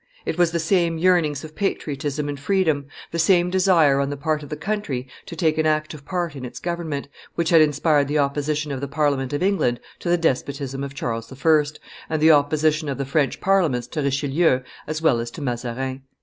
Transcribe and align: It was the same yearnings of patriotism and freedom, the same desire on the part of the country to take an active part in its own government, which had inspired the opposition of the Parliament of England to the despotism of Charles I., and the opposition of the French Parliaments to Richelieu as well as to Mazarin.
It 0.25 0.35
was 0.39 0.49
the 0.49 0.57
same 0.57 0.97
yearnings 0.97 1.43
of 1.43 1.53
patriotism 1.53 2.27
and 2.27 2.39
freedom, 2.39 2.87
the 3.11 3.19
same 3.19 3.51
desire 3.51 3.99
on 3.99 4.09
the 4.09 4.17
part 4.17 4.41
of 4.41 4.49
the 4.49 4.55
country 4.55 5.07
to 5.27 5.35
take 5.35 5.59
an 5.59 5.67
active 5.67 6.05
part 6.05 6.35
in 6.35 6.43
its 6.43 6.59
own 6.59 6.63
government, 6.73 7.07
which 7.35 7.51
had 7.51 7.61
inspired 7.61 8.07
the 8.07 8.17
opposition 8.17 8.71
of 8.71 8.81
the 8.81 8.87
Parliament 8.87 9.31
of 9.31 9.43
England 9.43 9.79
to 9.99 10.09
the 10.09 10.17
despotism 10.17 10.83
of 10.83 10.95
Charles 10.95 11.31
I., 11.31 11.63
and 12.09 12.19
the 12.19 12.31
opposition 12.31 12.89
of 12.89 12.97
the 12.97 13.05
French 13.05 13.39
Parliaments 13.39 13.85
to 13.89 14.01
Richelieu 14.01 14.61
as 14.87 15.03
well 15.03 15.19
as 15.19 15.29
to 15.29 15.41
Mazarin. 15.43 16.01